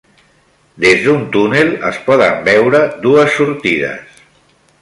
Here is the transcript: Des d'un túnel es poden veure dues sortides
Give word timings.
Des 0.85 1.03
d'un 1.03 1.27
túnel 1.35 1.69
es 1.91 2.01
poden 2.09 2.41
veure 2.49 2.83
dues 3.07 3.39
sortides 3.41 4.21